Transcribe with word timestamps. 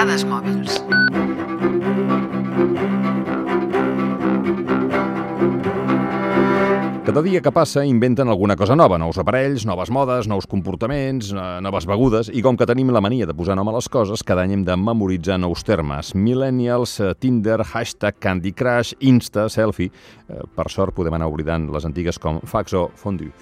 Dades 0.00 0.22
mòbils. 0.24 0.78
Cada 7.04 7.20
dia 7.26 7.42
que 7.44 7.52
passa 7.52 7.84
inventen 7.84 8.32
alguna 8.32 8.56
cosa 8.56 8.72
nova, 8.72 8.96
nous 8.96 9.20
aparells, 9.20 9.66
noves 9.68 9.92
modes, 9.92 10.24
nous 10.24 10.48
comportaments, 10.48 11.34
eh, 11.34 11.60
noves 11.60 11.84
begudes, 11.84 12.32
i 12.32 12.40
com 12.40 12.56
que 12.56 12.64
tenim 12.64 12.88
la 12.88 13.04
mania 13.04 13.28
de 13.28 13.36
posar 13.36 13.58
nom 13.60 13.68
a 13.68 13.76
les 13.76 13.92
coses, 13.92 14.24
cada 14.24 14.48
any 14.48 14.56
hem 14.56 14.64
de 14.64 14.76
memoritzar 14.80 15.36
nous 15.36 15.62
termes. 15.68 16.14
Millennials, 16.14 16.98
eh, 17.00 17.12
Tinder, 17.20 17.60
hashtag 17.60 18.16
Candy 18.18 18.52
Crush, 18.52 18.94
Insta, 19.00 19.50
selfie... 19.50 19.92
Eh, 20.30 20.40
Per 20.56 20.70
sort 20.70 20.94
podem 20.94 21.12
anar 21.12 21.28
oblidant 21.28 21.68
les 21.68 21.84
antigues 21.84 22.18
com 22.18 22.40
fax 22.40 22.72
o 22.72 22.90
fondue. 22.94 23.34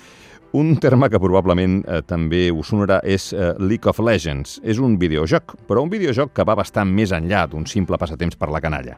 Un 0.53 0.79
terme 0.80 1.11
que 1.12 1.19
probablement 1.21 1.83
eh, 1.85 1.98
també 2.09 2.47
us 2.48 2.70
sonarà 2.73 3.02
és 3.05 3.34
eh, 3.34 3.51
League 3.61 3.84
of 3.91 3.98
Legends. 4.01 4.57
És 4.65 4.79
un 4.80 4.95
videojoc, 4.97 5.59
però 5.69 5.83
un 5.84 5.91
videojoc 5.93 6.33
que 6.33 6.47
va 6.48 6.57
bastant 6.57 6.88
més 6.88 7.12
enllà 7.12 7.43
d'un 7.52 7.66
simple 7.69 7.98
passatemps 8.01 8.38
per 8.41 8.48
la 8.48 8.62
canalla. 8.65 8.97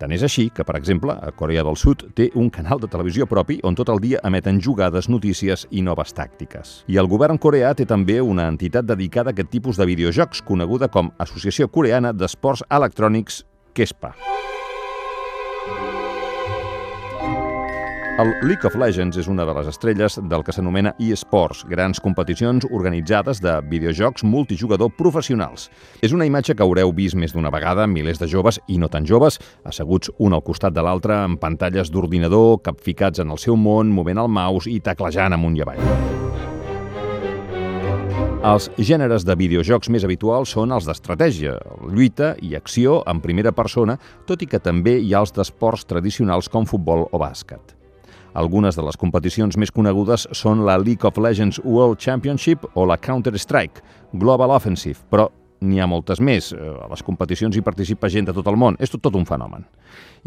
Tant 0.00 0.12
és 0.12 0.24
així 0.24 0.46
que, 0.52 0.64
per 0.64 0.76
exemple, 0.76 1.12
a 1.12 1.32
Corea 1.36 1.64
del 1.64 1.76
Sud 1.76 2.06
té 2.16 2.30
un 2.36 2.48
canal 2.52 2.80
de 2.80 2.88
televisió 2.88 3.28
propi 3.28 3.58
on 3.64 3.76
tot 3.76 3.92
el 3.92 4.00
dia 4.00 4.20
emeten 4.24 4.60
jugades, 4.60 5.08
notícies 5.12 5.66
i 5.70 5.84
noves 5.84 6.16
tàctiques. 6.16 6.78
I 6.88 7.00
el 7.00 7.08
govern 7.12 7.40
coreà 7.40 7.74
té 7.76 7.88
també 7.88 8.20
una 8.20 8.48
entitat 8.48 8.88
dedicada 8.88 9.32
a 9.32 9.36
aquest 9.36 9.52
tipus 9.52 9.80
de 9.80 9.88
videojocs, 9.88 10.44
coneguda 10.48 10.88
com 10.88 11.12
Associació 11.18 11.68
Coreana 11.68 12.12
d'Esports 12.16 12.64
Electrònics 12.68 13.44
KESPA. 13.76 14.14
El 18.18 18.32
League 18.40 18.64
of 18.64 18.74
Legends 18.80 19.18
és 19.20 19.26
una 19.28 19.44
de 19.44 19.52
les 19.52 19.66
estrelles 19.68 20.14
del 20.24 20.40
que 20.40 20.52
s'anomena 20.56 20.94
eSports, 21.04 21.66
grans 21.68 21.98
competicions 22.00 22.64
organitzades 22.70 23.42
de 23.44 23.58
videojocs 23.68 24.24
multijugador 24.24 24.88
professionals. 24.96 25.66
És 26.00 26.14
una 26.16 26.24
imatge 26.24 26.56
que 26.56 26.64
haureu 26.64 26.94
vist 26.96 27.18
més 27.20 27.36
d'una 27.36 27.52
vegada 27.52 27.84
milers 27.84 28.16
de 28.22 28.30
joves 28.32 28.56
i 28.72 28.80
no 28.80 28.88
tan 28.88 29.04
joves, 29.04 29.36
asseguts 29.68 30.14
un 30.16 30.32
al 30.32 30.40
costat 30.40 30.72
de 30.72 30.80
l'altre 30.80 31.20
en 31.26 31.36
pantalles 31.36 31.92
d'ordinador, 31.92 32.62
capficats 32.64 33.20
en 33.20 33.36
el 33.36 33.42
seu 33.42 33.52
món, 33.52 33.92
movent 33.92 34.24
el 34.24 34.32
mouse 34.32 34.72
i 34.72 34.80
teclejant 34.80 35.36
amunt 35.36 35.60
i 35.60 35.66
avall. 35.66 35.84
Els 38.48 38.72
gèneres 38.80 39.28
de 39.28 39.36
videojocs 39.36 39.92
més 39.92 40.08
habituals 40.08 40.56
són 40.56 40.72
els 40.72 40.88
d'estratègia, 40.88 41.58
lluita 41.84 42.32
i 42.40 42.56
acció 42.56 43.02
en 43.04 43.20
primera 43.20 43.52
persona, 43.52 44.00
tot 44.24 44.40
i 44.40 44.48
que 44.48 44.62
també 44.62 45.02
hi 45.02 45.12
ha 45.12 45.20
els 45.20 45.36
d'esports 45.36 45.84
tradicionals 45.84 46.48
com 46.48 46.64
futbol 46.64 47.10
o 47.12 47.20
bàsquet. 47.20 47.76
Algunes 48.36 48.76
de 48.76 48.82
les 48.84 48.98
competicions 49.00 49.56
més 49.56 49.70
conegudes 49.72 50.26
són 50.36 50.66
la 50.68 50.74
League 50.76 51.08
of 51.08 51.16
Legends 51.16 51.56
World 51.64 51.96
Championship 52.04 52.66
o 52.74 52.84
la 52.84 52.98
Counter-Strike 53.00 53.80
Global 54.12 54.52
Offensive, 54.52 55.00
però 55.08 55.30
n'hi 55.64 55.80
ha 55.80 55.86
moltes 55.88 56.20
més. 56.20 56.50
Eh, 56.52 56.58
A 56.60 56.90
les 56.90 57.02
competicions 57.02 57.56
hi 57.56 57.64
participa 57.64 58.10
gent 58.12 58.28
de 58.28 58.34
tot 58.36 58.46
el 58.52 58.58
món. 58.60 58.76
És 58.78 58.92
tot, 58.92 59.00
tot 59.00 59.16
un 59.16 59.24
fenomen. 59.24 59.64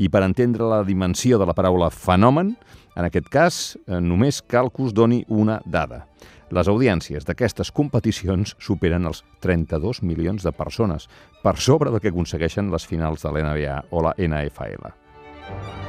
I 0.01 0.09
per 0.09 0.23
entendre 0.25 0.65
la 0.65 0.81
dimensió 0.83 1.37
de 1.37 1.45
la 1.45 1.53
paraula 1.53 1.91
fenomen, 1.93 2.55
en 2.95 3.05
aquest 3.05 3.29
cas, 3.29 3.77
eh, 3.85 3.99
només 4.01 4.41
cal 4.41 4.71
que 4.71 4.87
us 4.87 4.93
doni 4.93 5.23
una 5.27 5.59
dada. 5.65 6.07
Les 6.49 6.67
audiències 6.67 7.27
d'aquestes 7.27 7.69
competicions 7.69 8.55
superen 8.57 9.05
els 9.05 9.21
32 9.39 10.01
milions 10.01 10.41
de 10.41 10.51
persones, 10.51 11.05
per 11.43 11.57
sobre 11.57 11.91
del 11.91 12.01
que 12.01 12.09
aconsegueixen 12.09 12.71
les 12.73 12.89
finals 12.89 13.21
de 13.21 13.29
l'NBA 13.29 13.83
o 13.91 14.01
la 14.01 14.15
NFL. 14.17 15.88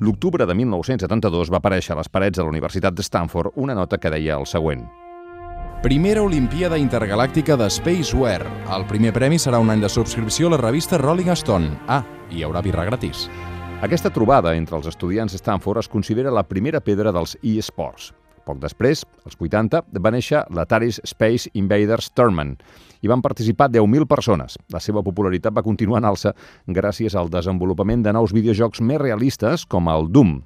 L'octubre 0.00 0.46
de 0.46 0.54
1972 0.54 1.50
va 1.50 1.58
aparèixer 1.58 1.90
a 1.90 1.98
les 1.98 2.08
parets 2.08 2.38
de 2.38 2.44
la 2.44 2.52
Universitat 2.52 2.94
de 2.94 3.02
Stanford 3.02 3.56
una 3.58 3.74
nota 3.74 3.98
que 3.98 4.12
deia 4.14 4.36
el 4.38 4.46
següent. 4.46 4.84
Primera 5.82 6.22
Olimpíada 6.22 6.78
Intergalàctica 6.78 7.56
de 7.58 7.66
Spaceware. 7.70 8.46
El 8.74 8.86
primer 8.86 9.12
premi 9.14 9.40
serà 9.42 9.58
un 9.58 9.70
any 9.74 9.82
de 9.82 9.90
subscripció 9.90 10.46
a 10.46 10.54
la 10.54 10.60
revista 10.62 10.98
Rolling 11.02 11.32
Stone. 11.34 11.72
Ah, 11.88 12.04
hi 12.30 12.46
haurà 12.46 12.62
birra 12.62 12.86
gratis. 12.86 13.26
Aquesta 13.82 14.10
trobada 14.14 14.54
entre 14.54 14.78
els 14.78 14.86
estudiants 14.86 15.34
de 15.34 15.42
Stanford 15.42 15.82
es 15.82 15.90
considera 15.90 16.30
la 16.34 16.46
primera 16.46 16.78
pedra 16.78 17.10
dels 17.14 17.34
eSports. 17.42 18.12
Poc 18.48 18.60
després, 18.62 19.04
als 19.28 19.36
80, 19.36 19.82
va 20.00 20.12
néixer 20.14 20.46
l'Ataris 20.56 21.02
Space 21.04 21.50
Invaders 21.52 22.08
Tournament 22.16 22.54
i 23.04 23.10
van 23.12 23.20
participar 23.22 23.68
10.000 23.68 24.08
persones. 24.08 24.56
La 24.72 24.80
seva 24.80 25.04
popularitat 25.04 25.52
va 25.54 25.66
continuar 25.66 26.00
en 26.00 26.08
alça 26.08 26.32
gràcies 26.66 27.14
al 27.14 27.28
desenvolupament 27.30 28.02
de 28.06 28.14
nous 28.16 28.32
videojocs 28.32 28.80
més 28.80 29.02
realistes 29.04 29.66
com 29.68 29.92
el 29.92 30.08
Doom, 30.08 30.38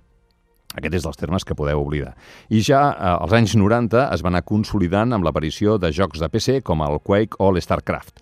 aquest 0.72 0.96
és 0.96 1.04
dels 1.04 1.20
termes 1.20 1.44
que 1.44 1.56
podeu 1.56 1.82
oblidar. 1.82 2.14
I 2.50 2.62
ja 2.64 2.82
eh, 2.90 3.12
als 3.12 3.34
anys 3.36 3.54
90 3.60 4.08
es 4.08 4.24
va 4.24 4.32
anar 4.32 4.44
consolidant 4.48 5.12
amb 5.12 5.26
l'aparició 5.26 5.76
de 5.78 5.92
jocs 5.92 6.22
de 6.22 6.30
PC 6.32 6.62
com 6.64 6.82
el 6.84 6.98
Quake 7.04 7.38
o 7.38 7.52
l'StarCraft. 7.52 8.18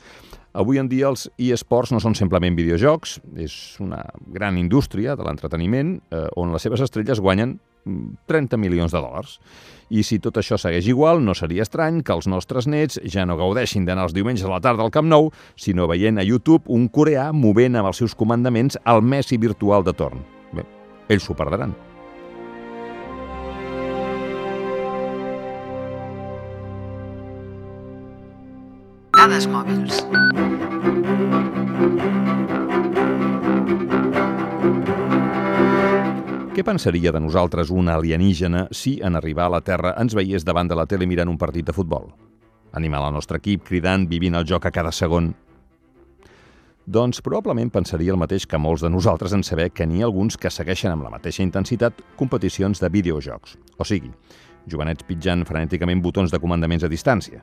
Avui 0.61 0.81
en 0.83 0.89
dia 0.91 1.07
els 1.07 1.29
eSports 1.39 1.93
no 1.95 2.01
són 2.03 2.17
simplement 2.19 2.57
videojocs, 2.59 3.21
és 3.39 3.55
una 3.79 4.03
gran 4.35 4.59
indústria 4.59 5.15
de 5.15 5.27
l'entreteniment 5.27 6.01
eh, 6.11 6.27
on 6.37 6.51
les 6.51 6.67
seves 6.67 6.83
estrelles 6.83 7.23
guanyen 7.23 7.61
30 7.85 8.59
milions 8.61 8.93
de 8.93 9.01
dòlars. 9.01 9.39
I 9.91 10.05
si 10.07 10.21
tot 10.23 10.39
això 10.39 10.59
segueix 10.61 10.87
igual, 10.87 11.23
no 11.25 11.35
seria 11.35 11.65
estrany 11.67 12.03
que 12.07 12.15
els 12.15 12.29
nostres 12.31 12.69
nets 12.71 13.01
ja 13.11 13.27
no 13.27 13.39
gaudeixin 13.41 13.85
d'anar 13.89 14.07
els 14.09 14.15
diumenges 14.15 14.47
a 14.47 14.55
la 14.55 14.63
tarda 14.63 14.87
al 14.87 14.95
Camp 14.95 15.11
Nou, 15.11 15.31
sinó 15.57 15.89
veient 15.91 16.19
a 16.21 16.27
YouTube 16.27 16.71
un 16.71 16.89
coreà 16.89 17.31
movent 17.35 17.81
amb 17.81 17.91
els 17.91 18.03
seus 18.03 18.15
comandaments 18.15 18.79
el 18.85 19.03
Messi 19.03 19.41
virtual 19.41 19.87
de 19.87 19.97
torn. 19.97 20.23
Bé, 20.55 20.67
ells 21.09 21.27
s'ho 21.27 21.35
perdran. 21.35 21.75
Dades 29.21 29.47
mòbils. 29.53 30.01
Què 36.61 36.65
pensaria 36.69 37.09
de 37.09 37.21
nosaltres 37.25 37.71
un 37.73 37.87
alienígena 37.89 38.67
si 38.77 38.99
en 39.01 39.15
arribar 39.17 39.47
a 39.47 39.53
la 39.55 39.61
Terra 39.65 39.95
ens 39.97 40.13
veiés 40.13 40.45
davant 40.45 40.69
de 40.69 40.77
la 40.77 40.85
tele 40.85 41.07
mirant 41.09 41.31
un 41.33 41.39
partit 41.41 41.65
de 41.65 41.73
futbol? 41.73 42.11
Animar 42.77 43.01
el 43.07 43.15
nostre 43.17 43.41
equip, 43.41 43.63
cridant, 43.65 44.05
vivint 44.11 44.37
el 44.37 44.45
joc 44.45 44.69
a 44.69 44.73
cada 44.77 44.93
segon? 44.93 45.31
Doncs 46.85 47.25
probablement 47.25 47.73
pensaria 47.73 48.13
el 48.13 48.21
mateix 48.21 48.45
que 48.45 48.61
molts 48.61 48.85
de 48.85 48.93
nosaltres 48.93 49.33
en 49.33 49.41
saber 49.41 49.71
que 49.73 49.89
n'hi 49.89 50.05
ha 50.05 50.11
alguns 50.11 50.37
que 50.37 50.53
segueixen 50.53 50.93
amb 50.93 51.09
la 51.09 51.17
mateixa 51.17 51.41
intensitat 51.41 52.05
competicions 52.21 52.85
de 52.85 52.93
videojocs. 52.93 53.57
O 53.81 53.89
sigui, 53.89 54.13
jovenets 54.69 55.09
pitjant 55.09 55.49
frenèticament 55.49 56.05
botons 56.05 56.29
de 56.29 56.45
comandaments 56.45 56.85
a 56.85 56.93
distància. 56.93 57.41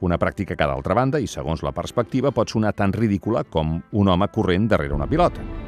Una 0.00 0.16
pràctica 0.16 0.56
que, 0.56 0.64
d'altra 0.64 0.96
banda, 0.96 1.20
i 1.20 1.28
segons 1.28 1.60
la 1.60 1.76
perspectiva, 1.76 2.32
pot 2.32 2.48
sonar 2.48 2.72
tan 2.72 2.96
ridícula 2.96 3.44
com 3.44 3.82
un 3.92 4.08
home 4.08 4.32
corrent 4.32 4.72
darrere 4.72 4.96
una 4.96 5.10
pilota. 5.10 5.67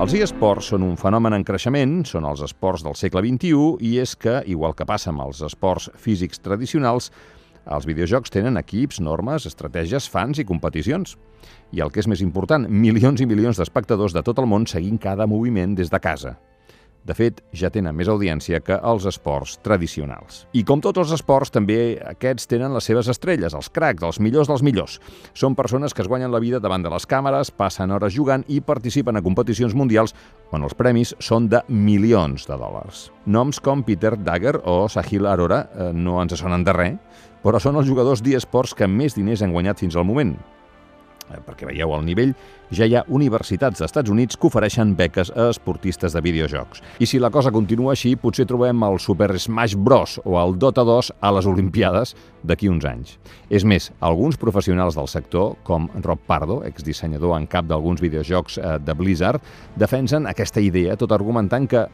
Els 0.00 0.14
eSports 0.16 0.70
són 0.70 0.80
un 0.86 0.94
fenomen 0.96 1.34
en 1.36 1.42
creixement, 1.44 1.98
són 2.08 2.24
els 2.24 2.40
esports 2.46 2.80
del 2.86 2.94
segle 2.96 3.20
XXI, 3.20 3.74
i 3.84 3.98
és 4.00 4.14
que, 4.16 4.38
igual 4.48 4.72
que 4.72 4.86
passa 4.88 5.10
amb 5.12 5.20
els 5.26 5.42
esports 5.44 5.90
físics 6.00 6.40
tradicionals, 6.40 7.10
els 7.68 7.84
videojocs 7.84 8.32
tenen 8.32 8.56
equips, 8.56 9.02
normes, 9.04 9.44
estratègies, 9.50 10.08
fans 10.08 10.40
i 10.40 10.46
competicions. 10.48 11.18
I 11.76 11.84
el 11.84 11.92
que 11.92 12.00
és 12.00 12.08
més 12.08 12.24
important, 12.24 12.64
milions 12.64 13.20
i 13.20 13.28
milions 13.28 13.60
d'espectadors 13.60 14.16
de 14.16 14.24
tot 14.24 14.40
el 14.40 14.48
món 14.48 14.64
seguint 14.64 14.96
cada 14.96 15.28
moviment 15.28 15.76
des 15.76 15.92
de 15.92 16.00
casa. 16.00 16.38
De 17.06 17.14
fet, 17.16 17.38
ja 17.56 17.70
tenen 17.72 17.96
més 17.96 18.10
audiència 18.12 18.60
que 18.60 18.76
els 18.76 19.06
esports 19.08 19.56
tradicionals. 19.64 20.44
I 20.52 20.62
com 20.68 20.82
tots 20.84 21.00
els 21.00 21.14
esports, 21.16 21.52
també 21.54 21.96
aquests 22.12 22.50
tenen 22.50 22.74
les 22.76 22.84
seves 22.84 23.08
estrelles, 23.08 23.56
els 23.56 23.70
cracs, 23.72 24.04
els 24.04 24.20
millors 24.20 24.50
dels 24.50 24.64
millors. 24.66 24.98
Són 25.32 25.56
persones 25.56 25.96
que 25.96 26.04
es 26.04 26.10
guanyen 26.10 26.32
la 26.32 26.42
vida 26.44 26.60
davant 26.60 26.84
de 26.84 26.92
les 26.92 27.08
càmeres, 27.08 27.50
passen 27.56 27.90
hores 27.96 28.12
jugant 28.12 28.44
i 28.48 28.60
participen 28.60 29.16
a 29.16 29.24
competicions 29.24 29.74
mundials 29.74 30.14
on 30.52 30.66
els 30.66 30.76
premis 30.76 31.14
són 31.18 31.48
de 31.48 31.62
milions 31.68 32.44
de 32.46 32.60
dòlars. 32.60 33.08
Noms 33.24 33.64
com 33.64 33.82
Peter 33.86 34.16
Dagger 34.20 34.58
o 34.68 34.84
Sahil 34.92 35.26
Arora 35.26 35.64
eh, 35.72 35.90
no 35.96 36.20
ens 36.20 36.36
sonen 36.36 36.66
de 36.66 36.76
res, 36.76 36.96
però 37.40 37.60
són 37.60 37.80
els 37.80 37.88
jugadors 37.88 38.20
d'esports 38.20 38.76
que 38.76 38.88
més 38.90 39.16
diners 39.16 39.40
han 39.42 39.56
guanyat 39.56 39.80
fins 39.80 39.96
al 39.96 40.04
moment. 40.04 40.36
Eh, 41.30 41.38
perquè 41.46 41.68
veieu 41.68 41.92
el 41.94 42.04
nivell, 42.06 42.32
ja 42.74 42.86
hi 42.86 42.96
ha 42.98 43.04
universitats 43.08 43.78
dels 43.78 43.90
Estats 43.90 44.10
Units 44.10 44.38
que 44.38 44.48
ofereixen 44.48 44.94
beques 44.98 45.30
a 45.34 45.48
esportistes 45.50 46.14
de 46.14 46.22
videojocs. 46.24 46.82
I 46.98 47.06
si 47.06 47.20
la 47.22 47.30
cosa 47.30 47.52
continua 47.54 47.94
així, 47.94 48.16
potser 48.18 48.46
trobem 48.50 48.82
el 48.86 48.98
Super 48.98 49.30
Smash 49.38 49.76
Bros. 49.76 50.18
o 50.24 50.38
el 50.42 50.58
Dota 50.58 50.84
2 50.86 51.12
a 51.20 51.32
les 51.36 51.46
Olimpiades 51.46 52.14
d'aquí 52.42 52.68
uns 52.68 52.84
anys. 52.84 53.16
És 53.50 53.64
més, 53.64 53.90
alguns 54.00 54.38
professionals 54.40 54.98
del 54.98 55.08
sector, 55.08 55.56
com 55.62 55.88
Rob 56.02 56.20
Pardo, 56.26 56.62
exdissenyador 56.66 57.36
en 57.38 57.46
cap 57.46 57.66
d'alguns 57.66 58.02
videojocs 58.02 58.58
eh, 58.58 58.78
de 58.82 58.94
Blizzard, 58.94 59.42
defensen 59.76 60.26
aquesta 60.26 60.60
idea 60.60 60.96
tot 60.96 61.12
argumentant 61.12 61.68
que 61.70 61.86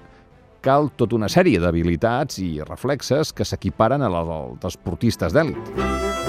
cal 0.66 0.90
tota 0.96 1.14
una 1.14 1.28
sèrie 1.30 1.60
d'habilitats 1.62 2.40
i 2.42 2.56
reflexes 2.64 3.32
que 3.36 3.46
s'equiparen 3.46 4.02
a 4.02 4.10
la 4.10 4.24
dels 4.26 4.74
esportistes 4.74 5.36
d'èlit. 5.36 6.25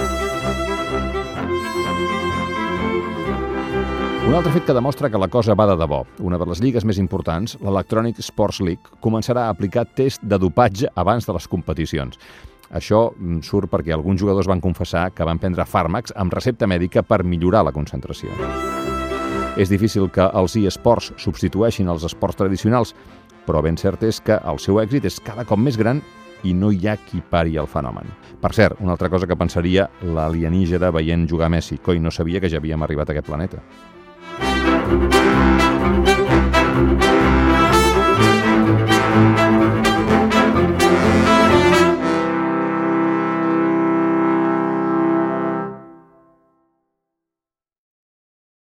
Un 4.27 4.33
altre 4.35 4.51
fet 4.51 4.65
que 4.67 4.73
demostra 4.75 5.07
que 5.07 5.19
la 5.21 5.29
cosa 5.31 5.55
va 5.55 5.65
de 5.69 5.77
debò. 5.79 6.01
Una 6.19 6.35
de 6.35 6.45
les 6.49 6.59
lligues 6.59 6.83
més 6.83 6.97
importants, 6.99 7.53
l'Electronic 7.63 8.17
Sports 8.19 8.57
League, 8.59 8.97
començarà 8.99 9.45
a 9.47 9.53
aplicar 9.53 9.85
test 9.95 10.19
de 10.19 10.35
dopatge 10.35 10.89
abans 10.99 11.23
de 11.23 11.31
les 11.31 11.47
competicions. 11.47 12.19
Això 12.67 13.05
mm, 13.13 13.39
surt 13.47 13.71
perquè 13.71 13.95
alguns 13.95 14.19
jugadors 14.19 14.49
van 14.51 14.59
confessar 14.59 15.05
que 15.15 15.23
van 15.23 15.39
prendre 15.39 15.63
fàrmacs 15.63 16.11
amb 16.19 16.35
recepta 16.35 16.67
mèdica 16.67 17.05
per 17.07 17.21
millorar 17.23 17.63
la 17.63 17.71
concentració. 17.71 18.35
És 19.55 19.71
difícil 19.71 20.11
que 20.11 20.27
els 20.27 20.59
e-sports 20.59 21.13
substitueixin 21.23 21.87
els 21.87 22.03
esports 22.03 22.35
tradicionals, 22.35 22.97
però 23.47 23.63
ben 23.63 23.79
cert 23.79 24.03
és 24.03 24.19
que 24.19 24.41
el 24.43 24.59
seu 24.59 24.83
èxit 24.83 25.07
és 25.07 25.23
cada 25.23 25.47
cop 25.47 25.63
més 25.63 25.79
gran 25.79 26.03
i 26.43 26.51
no 26.53 26.75
hi 26.75 26.83
ha 26.83 26.99
qui 26.99 27.23
pari 27.23 27.55
el 27.55 27.71
fenomen. 27.71 28.11
Per 28.43 28.51
cert, 28.51 28.83
una 28.83 28.91
altra 28.91 29.07
cosa 29.07 29.25
que 29.25 29.39
pensaria 29.39 29.87
l'alienígena 30.03 30.91
veient 30.91 31.29
jugar 31.31 31.47
Messi. 31.47 31.79
Coi, 31.79 32.03
no 32.03 32.11
sabia 32.11 32.43
que 32.43 32.51
ja 32.51 32.59
havíem 32.59 32.83
arribat 32.83 33.07
a 33.07 33.15
aquest 33.15 33.31
planeta. 33.31 33.63
Música 34.87 35.66